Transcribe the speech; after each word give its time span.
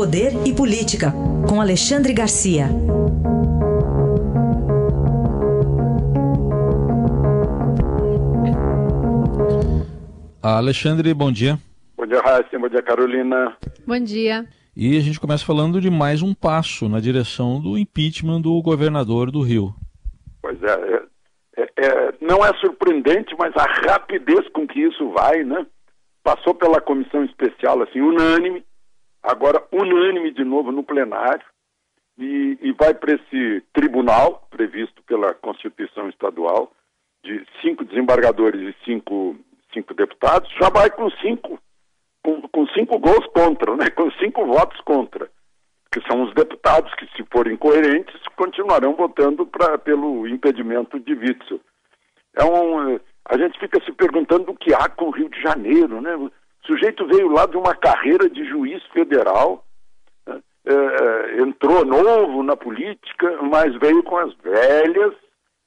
Poder 0.00 0.32
e 0.46 0.54
Política, 0.54 1.12
com 1.46 1.60
Alexandre 1.60 2.14
Garcia. 2.14 2.68
Alexandre, 10.42 11.12
bom 11.12 11.30
dia. 11.30 11.58
Bom 11.98 12.06
dia, 12.06 12.18
Raíssa. 12.18 12.58
Bom 12.58 12.68
dia, 12.70 12.80
Carolina. 12.80 13.54
Bom 13.86 14.00
dia. 14.00 14.46
E 14.74 14.96
a 14.96 15.00
gente 15.00 15.20
começa 15.20 15.44
falando 15.44 15.78
de 15.82 15.90
mais 15.90 16.22
um 16.22 16.32
passo 16.32 16.88
na 16.88 16.98
direção 16.98 17.60
do 17.60 17.76
impeachment 17.76 18.40
do 18.40 18.58
governador 18.62 19.30
do 19.30 19.42
Rio. 19.42 19.74
Pois 20.40 20.56
é, 20.62 21.02
é, 21.58 21.62
é, 21.76 22.14
não 22.22 22.42
é 22.42 22.54
surpreendente, 22.54 23.36
mas 23.38 23.52
a 23.54 23.66
rapidez 23.86 24.48
com 24.54 24.66
que 24.66 24.80
isso 24.80 25.10
vai, 25.10 25.44
né? 25.44 25.66
Passou 26.24 26.54
pela 26.54 26.80
comissão 26.80 27.22
especial, 27.22 27.82
assim, 27.82 28.00
unânime, 28.00 28.64
agora 29.22 29.62
unânime 29.72 30.32
de 30.32 30.44
novo 30.44 30.72
no 30.72 30.82
plenário, 30.82 31.44
e, 32.18 32.58
e 32.60 32.72
vai 32.72 32.92
para 32.94 33.14
esse 33.14 33.62
tribunal 33.72 34.46
previsto 34.50 35.02
pela 35.04 35.32
Constituição 35.34 36.08
Estadual, 36.08 36.70
de 37.24 37.44
cinco 37.62 37.84
desembargadores 37.84 38.60
e 38.60 38.84
cinco, 38.84 39.36
cinco 39.72 39.94
deputados, 39.94 40.50
já 40.60 40.68
vai 40.68 40.90
com 40.90 41.10
cinco, 41.12 41.58
com, 42.22 42.42
com 42.42 42.66
cinco 42.68 42.98
gols 42.98 43.26
contra, 43.34 43.74
né? 43.76 43.90
com 43.90 44.10
cinco 44.12 44.44
votos 44.46 44.80
contra, 44.82 45.30
que 45.92 46.00
são 46.06 46.22
os 46.22 46.34
deputados 46.34 46.94
que, 46.94 47.06
se 47.16 47.24
forem 47.32 47.56
coerentes, 47.56 48.20
continuarão 48.36 48.94
votando 48.94 49.46
pra, 49.46 49.78
pelo 49.78 50.26
impedimento 50.28 51.00
de 51.00 51.14
Witzel. 51.14 51.60
É 52.36 52.44
um, 52.44 53.00
a 53.24 53.38
gente 53.38 53.58
fica 53.58 53.82
se 53.84 53.92
perguntando 53.92 54.50
o 54.50 54.56
que 54.56 54.72
há 54.72 54.88
com 54.88 55.06
o 55.06 55.10
Rio 55.10 55.28
de 55.28 55.40
Janeiro, 55.40 56.00
né? 56.00 56.12
O 56.70 56.72
sujeito 56.72 57.04
veio 57.04 57.28
lá 57.28 57.46
de 57.46 57.56
uma 57.56 57.74
carreira 57.74 58.30
de 58.30 58.44
juiz 58.44 58.80
federal, 58.92 59.64
né? 60.24 60.40
é, 60.64 60.72
é, 60.72 61.42
entrou 61.42 61.84
novo 61.84 62.44
na 62.44 62.54
política, 62.54 63.42
mas 63.42 63.74
veio 63.74 64.04
com 64.04 64.16
as 64.16 64.32
velhas 64.34 65.12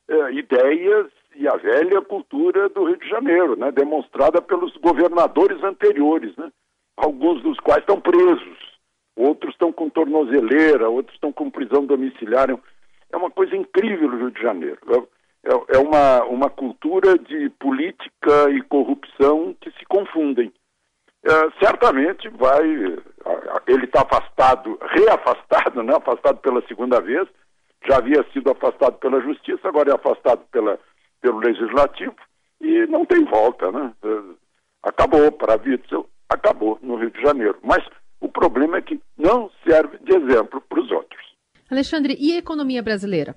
é, 0.07 0.31
ideias 0.31 1.07
e 1.35 1.45
a 1.45 1.57
velha 1.57 2.01
cultura 2.03 2.69
do 2.69 2.85
Rio 2.85 2.95
de 2.95 3.09
Janeiro, 3.09 3.57
né? 3.57 3.69
demonstrada 3.73 4.41
pelos 4.41 4.77
governadores 4.77 5.61
anteriores, 5.61 6.33
né? 6.37 6.49
alguns 6.95 7.43
dos 7.43 7.59
quais 7.59 7.81
estão 7.81 7.99
presos, 7.99 8.57
outros 9.13 9.51
estão 9.51 9.73
com 9.73 9.89
tornozeleira, 9.89 10.87
outros 10.87 11.15
estão 11.15 11.33
com 11.33 11.51
prisão 11.51 11.85
domiciliar. 11.85 12.49
É 13.11 13.17
uma 13.17 13.29
coisa 13.29 13.57
incrível 13.57 14.07
o 14.07 14.17
Rio 14.17 14.31
de 14.31 14.41
Janeiro. 14.41 14.79
É, 15.43 15.75
é 15.75 15.77
uma, 15.79 16.23
uma 16.23 16.49
cultura 16.49 17.17
de 17.17 17.49
política 17.59 18.49
e 18.51 18.61
corrupção 18.61 19.53
que 19.59 19.69
se 19.71 19.85
confundem. 19.85 20.49
É, 21.25 21.65
certamente 21.65 22.27
vai. 22.29 22.65
Ele 23.67 23.85
está 23.85 24.01
afastado, 24.01 24.77
reafastado, 24.81 25.81
né? 25.81 25.95
afastado 25.95 26.37
pela 26.39 26.61
segunda 26.67 26.99
vez, 26.99 27.27
já 27.87 27.97
havia 27.97 28.25
sido 28.33 28.51
afastado 28.51 28.97
pela 28.97 29.21
justiça, 29.21 29.67
agora 29.67 29.91
é 29.91 29.95
afastado 29.95 30.41
pela, 30.51 30.77
pelo 31.21 31.39
legislativo 31.39 32.15
e 32.59 32.85
não 32.87 33.05
tem 33.05 33.23
volta, 33.23 33.71
né? 33.71 33.93
É, 34.03 34.19
acabou 34.83 35.31
para 35.31 35.53
a 35.53 35.57
Witzel, 35.57 36.07
acabou 36.29 36.77
no 36.81 36.95
Rio 36.97 37.11
de 37.11 37.21
Janeiro. 37.21 37.57
Mas 37.63 37.83
o 38.19 38.27
problema 38.27 38.77
é 38.77 38.81
que 38.81 38.99
não 39.17 39.49
serve 39.65 39.97
de 39.99 40.15
exemplo 40.15 40.61
para 40.61 40.79
os 40.79 40.91
outros. 40.91 41.21
Alexandre, 41.71 42.17
e 42.19 42.33
a 42.33 42.39
economia 42.39 42.83
brasileira? 42.83 43.33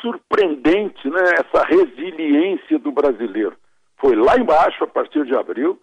Surpreendente, 0.00 1.08
né? 1.08 1.22
Essa 1.38 1.64
resiliência 1.64 2.78
do 2.78 2.90
brasileiro. 2.90 3.56
Foi 3.98 4.16
lá 4.16 4.36
embaixo 4.36 4.82
a 4.82 4.86
partir 4.86 5.24
de 5.24 5.34
abril 5.34 5.80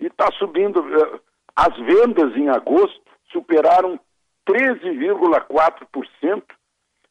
e 0.00 0.06
está 0.06 0.30
subindo. 0.32 0.80
É, 0.80 1.20
as 1.56 1.76
vendas 1.78 2.34
em 2.36 2.48
agosto 2.48 3.00
superaram 3.30 4.00
13,4% 4.48 6.42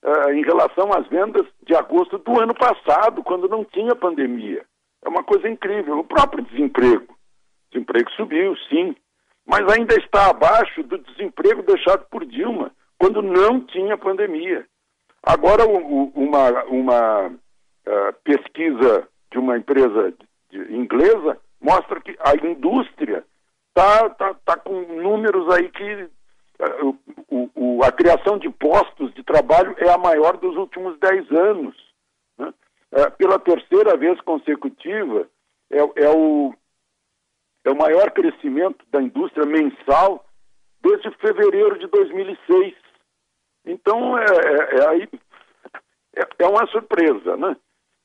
uh, 0.03 0.31
em 0.31 0.43
relação 0.43 0.91
às 0.93 1.07
vendas 1.07 1.45
de 1.65 1.75
agosto 1.75 2.17
do 2.17 2.41
ano 2.41 2.53
passado, 2.53 3.23
quando 3.23 3.47
não 3.47 3.63
tinha 3.63 3.95
pandemia. 3.95 4.65
É 5.03 5.09
uma 5.09 5.23
coisa 5.23 5.47
incrível. 5.47 5.99
O 5.99 6.03
próprio 6.03 6.43
desemprego. 6.43 7.13
O 7.13 7.71
desemprego 7.71 8.11
subiu, 8.11 8.55
sim, 8.69 8.95
mas 9.45 9.61
ainda 9.71 9.95
está 9.95 10.29
abaixo 10.29 10.83
do 10.83 10.97
desemprego 10.97 11.63
deixado 11.63 12.05
por 12.09 12.25
Dilma, 12.25 12.71
quando 12.97 13.21
não 13.21 13.61
tinha 13.61 13.97
pandemia. 13.97 14.65
Agora, 15.23 15.65
uma, 15.65 16.63
uma 16.65 17.27
uh, 17.27 18.13
pesquisa 18.23 19.07
de 19.31 19.37
uma 19.37 19.57
empresa 19.57 20.13
de, 20.51 20.73
inglesa 20.73 21.37
mostra 21.61 22.01
que 22.01 22.17
a 22.19 22.35
indústria 22.35 23.23
está 23.69 24.09
tá, 24.11 24.33
tá 24.45 24.57
com 24.57 24.81
números 24.81 25.49
aí 25.53 25.69
que 25.69 26.03
uh, 26.03 26.97
o, 27.29 27.49
o, 27.55 27.83
a 27.83 27.91
criação 27.91 28.37
de 28.37 28.49
postos 28.49 29.13
de 29.13 29.23
trabalho 29.23 29.75
é 29.77 29.89
a 29.89 29.97
maior 29.97 30.37
dos 30.37 30.55
últimos 30.55 30.97
10 30.99 31.31
anos. 31.31 31.75
Né? 32.37 32.53
É, 32.91 33.09
pela 33.11 33.39
terceira 33.39 33.95
vez 33.97 34.19
consecutiva, 34.21 35.27
é, 35.69 35.79
é, 35.79 36.09
o, 36.09 36.53
é 37.63 37.71
o 37.71 37.77
maior 37.77 38.11
crescimento 38.11 38.83
da 38.91 39.01
indústria 39.01 39.45
mensal 39.45 40.25
desde 40.81 41.11
fevereiro 41.17 41.77
de 41.77 41.87
2006. 41.87 42.75
Então, 43.65 44.17
é, 44.17 44.23
é, 44.23 45.03
é 45.03 45.09
é, 46.15 46.27
é 46.39 46.47
uma 46.47 46.65
surpresa, 46.67 47.37
né? 47.37 47.55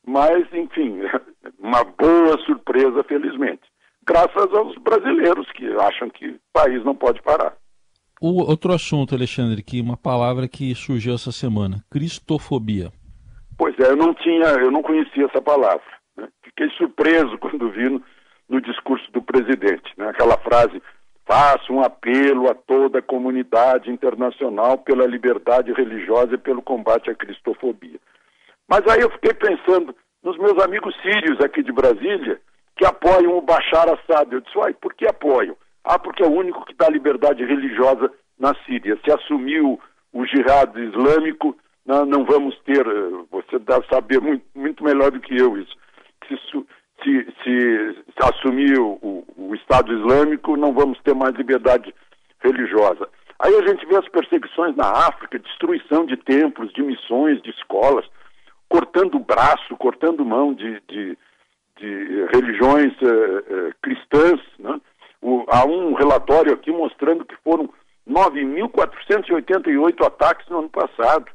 Mas, 0.07 0.53
enfim, 0.53 1.01
uma 1.59 1.83
boa 1.85 2.39
surpresa, 2.45 3.03
felizmente. 3.05 3.63
Graças 4.07 4.53
aos 4.53 4.77
brasileiros 4.79 5.51
que 5.53 5.67
acham 5.77 6.11
que 6.11 6.29
o 6.29 6.41
país 6.53 6.85
não 6.85 6.95
pode 6.95 7.23
parar. 7.23 7.55
O 8.21 8.43
outro 8.43 8.73
assunto, 8.73 9.15
Alexandre, 9.15 9.63
que 9.63 9.81
uma 9.81 9.97
palavra 9.97 10.47
que 10.47 10.75
surgiu 10.75 11.15
essa 11.15 11.33
semana, 11.33 11.83
cristofobia. 11.91 12.93
Pois 13.57 13.79
é, 13.79 13.91
eu 13.91 13.97
não 13.97 14.15
tinha, 14.15 14.47
eu 14.61 14.71
não 14.71 14.83
conhecia 14.83 15.25
essa 15.27 15.41
palavra. 15.41 15.83
Né? 16.17 16.29
Fiquei 16.43 16.69
surpreso 16.71 17.37
quando 17.41 17.71
vi 17.71 17.89
no, 17.89 18.03
no 18.49 18.61
discurso 18.61 19.11
do 19.13 19.23
presidente, 19.23 19.93
né? 19.97 20.09
aquela 20.09 20.37
frase: 20.39 20.83
faço 21.27 21.73
um 21.73 21.83
apelo 21.83 22.51
a 22.51 22.55
toda 22.55 22.99
a 22.99 23.03
comunidade 23.03 23.91
internacional 23.91 24.79
pela 24.79 25.07
liberdade 25.07 25.73
religiosa 25.73 26.35
e 26.35 26.39
pelo 26.39 26.63
combate 26.63 27.11
à 27.11 27.15
cristofobia. 27.15 27.99
Mas 28.69 28.87
aí 28.87 29.01
eu 29.01 29.11
fiquei 29.11 29.35
pensando 29.35 29.95
nos 30.23 30.39
meus 30.39 30.63
amigos 30.63 30.95
sírios 31.03 31.41
aqui 31.41 31.63
de 31.63 31.73
Brasília 31.73 32.41
que 32.77 32.85
apoiam 32.85 33.37
o 33.37 33.43
Bashar 33.43 33.89
Assad. 33.89 34.33
Eu 34.33 34.41
disse, 34.41 34.57
uai, 34.57 34.75
por 34.75 34.95
que 34.95 35.07
apoiam? 35.07 35.57
Ah, 35.85 35.99
porque 35.99 36.23
é 36.23 36.27
o 36.27 36.33
único 36.33 36.65
que 36.65 36.75
dá 36.75 36.89
liberdade 36.89 37.45
religiosa 37.45 38.11
na 38.39 38.55
Síria. 38.65 38.99
Se 39.05 39.13
assumiu 39.13 39.81
o 40.13 40.27
jihad 40.27 40.75
islâmico, 40.77 41.57
não, 41.87 42.25
vamos 42.25 42.59
ter, 42.61 42.87
eh, 42.87 43.25
você 43.31 43.59
deve 43.59 43.87
saber 43.89 44.21
muito, 44.21 44.45
muito 44.55 44.83
melhor 44.83 45.11
do 45.11 45.21
que 45.21 45.37
eu 45.37 45.59
isso. 45.59 45.77
Se, 46.27 46.37
se, 47.03 47.27
se, 47.43 47.95
se 47.95 48.23
assumir 48.23 48.79
o, 48.79 49.25
o 49.37 49.55
Estado 49.55 49.93
Islâmico, 49.93 50.57
não 50.57 50.73
vamos 50.73 50.99
ter 51.03 51.15
mais 51.15 51.35
liberdade 51.35 51.95
religiosa. 52.41 53.07
Aí 53.39 53.55
a 53.55 53.67
gente 53.67 53.85
vê 53.87 53.97
as 53.97 54.09
perseguições 54.09 54.75
na 54.77 54.89
África, 54.89 55.39
destruição 55.39 56.07
de 56.07 56.17
templos, 56.17 56.73
de 56.73 56.83
missões, 56.83 57.43
de 57.43 57.51
escolas, 57.51 58.07
cortando 58.69 59.19
braço, 59.19 59.77
cortando 59.77 60.25
mão 60.25 60.55
de, 60.55 60.81
de, 60.89 61.19
de 61.77 62.27
religiões 62.33 62.93
eh, 63.03 63.45
eh, 63.49 63.73
cristãs, 63.83 64.41
né? 64.59 64.81
O, 65.21 65.45
há 65.49 65.65
um 65.65 65.95
relatório 65.95 66.53
aqui 66.53 66.71
mostrando 66.71 67.25
que 67.25 67.35
foram 67.43 67.69
9.488 68.09 70.07
ataques 70.07 70.47
no 70.49 70.59
ano 70.59 70.69
passado 70.69 71.27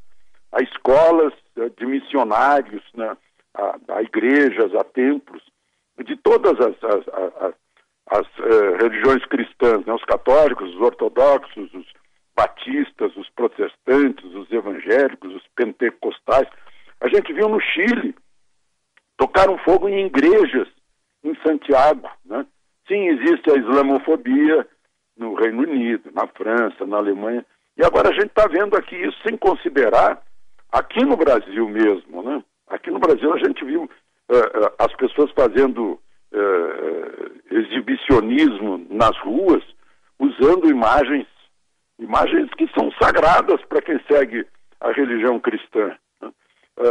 a 0.52 0.62
escolas 0.62 1.34
eh, 1.58 1.70
de 1.78 1.86
missionários, 1.86 2.84
né, 2.94 3.18
a, 3.56 3.76
a 3.90 4.02
igrejas, 4.02 4.74
a 4.76 4.84
templos, 4.84 5.42
de 6.06 6.16
todas 6.18 6.54
as, 6.60 6.76
as, 6.84 7.08
as, 7.42 7.54
as 8.12 8.28
uh, 8.40 8.78
religiões 8.82 9.26
cristãs, 9.26 9.86
né, 9.86 9.94
os 9.94 10.06
católicos, 10.06 10.74
os 10.74 10.82
ortodoxos, 10.82 11.74
os 11.74 11.86
batistas, 12.36 13.16
os 13.18 13.30
protestantes, 13.30 14.34
os 14.34 14.50
evangélicos, 14.52 15.36
os 15.36 15.44
pentecostais. 15.56 16.48
A 17.02 17.10
gente 17.10 17.34
viu 17.34 17.50
no 17.50 17.60
Chile, 17.60 18.16
tocaram 19.19 19.57
fogo 19.60 19.89
em 19.89 20.06
igrejas 20.06 20.68
em 21.24 21.36
Santiago, 21.45 22.10
né? 22.25 22.45
Sim, 22.88 23.07
existe 23.10 23.51
a 23.51 23.57
islamofobia 23.57 24.66
no 25.18 25.36
Reino 25.36 25.62
Unido, 25.63 26.10
na 26.13 26.25
França, 26.27 26.86
na 26.88 26.98
Alemanha. 26.98 27.45
E 27.77 27.83
agora 27.86 28.10
a 28.10 28.13
gente 28.13 28.27
está 28.27 28.48
vendo 28.48 28.75
aqui 28.75 28.95
isso 28.95 29.18
sem 29.27 29.38
considerar 29.38 30.24
aqui 30.71 31.04
no 31.04 31.18
Brasil 31.18 31.68
mesmo, 31.68 32.24
né? 32.24 32.42
Aqui 32.68 32.89
no 32.89 33.00
Brasil 33.00 33.31
a 33.33 33.38
gente 33.38 33.63
viu 33.66 33.83
uh, 33.83 34.74
as 34.80 34.95
pessoas 34.95 35.30
fazendo 35.31 36.00
uh, 36.31 37.54
exibicionismo 37.54 38.88
nas 38.89 39.18
ruas, 39.19 39.63
usando 40.18 40.69
imagens, 40.69 41.27
imagens 42.00 42.50
que 42.57 42.69
são 42.69 42.89
sagradas 43.01 43.62
para 43.65 43.81
quem 43.81 44.00
segue 44.10 44.48
a 44.80 44.92
religião 44.92 45.39
cristã. 45.39 45.95
Né? 46.80 46.86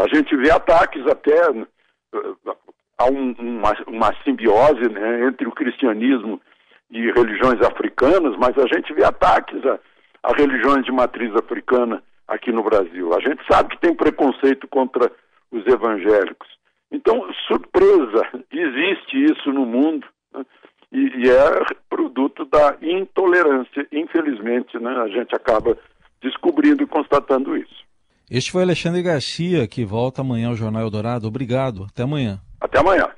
a 0.00 0.14
gente 0.14 0.36
vê 0.36 0.50
ataques 0.50 1.06
até 1.06 1.42
há 2.98 3.06
um, 3.06 3.34
uma, 3.38 3.72
uma, 3.86 4.14
simbiose 4.24 4.88
né, 4.88 5.26
entre 5.26 5.46
o 5.46 5.52
cristianismo 5.52 6.40
e 6.90 7.10
religiões 7.12 7.60
africanas, 7.62 8.36
mas 8.36 8.56
a 8.58 8.66
gente 8.66 8.92
vê 8.92 9.04
ataques 9.04 9.64
a, 9.64 9.78
a 10.22 10.32
religiões 10.36 10.84
de 10.84 10.92
matriz 10.92 11.34
africana 11.36 12.02
aqui 12.28 12.52
no 12.52 12.62
Brasil. 12.62 13.14
A 13.14 13.20
gente 13.20 13.42
sabe 13.50 13.70
que 13.70 13.80
tem 13.80 13.94
preconceito 13.94 14.68
contra 14.68 15.10
os 15.50 15.66
evangélicos. 15.66 16.48
Então, 16.90 17.26
surpresa, 17.46 18.26
existe 18.50 19.24
isso 19.24 19.52
no 19.52 19.64
mundo 19.64 20.06
né? 20.34 20.44
e, 20.92 21.26
e, 21.26 21.30
é 21.30 21.64
produto 21.88 22.44
da 22.44 22.76
intolerância. 22.82 23.86
Infelizmente, 23.90 24.78
né? 24.78 24.90
a 24.98 25.08
gente 25.08 25.34
acaba 25.34 25.76
descobrindo 26.20 26.82
e 26.82 26.86
constatando 26.86 27.56
isso. 27.56 27.81
Este 28.34 28.50
foi 28.50 28.62
Alexandre 28.62 29.02
Garcia, 29.02 29.66
que 29.68 29.84
volta 29.84 30.22
amanhã 30.22 30.48
ao 30.48 30.56
Jornal 30.56 30.80
Eldorado. 30.84 31.28
Obrigado. 31.28 31.84
Até 31.84 32.02
amanhã. 32.02 32.40
Até 32.58 32.78
amanhã. 32.78 33.12